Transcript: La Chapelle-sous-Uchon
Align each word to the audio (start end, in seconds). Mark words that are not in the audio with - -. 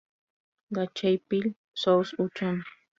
La 0.71 0.87
Chapelle-sous-Uchon 0.95 2.61